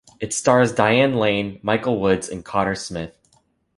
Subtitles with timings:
[0.19, 3.15] It stars Diane Lane, Michael Woods, and Cotter Smith.